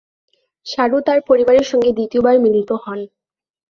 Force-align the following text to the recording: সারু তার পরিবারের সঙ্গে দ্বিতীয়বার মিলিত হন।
সারু 0.67 0.97
তার 1.01 1.19
পরিবারের 1.29 1.65
সঙ্গে 1.71 1.89
দ্বিতীয়বার 1.93 2.35
মিলিত 2.39 2.69
হন। 2.83 2.99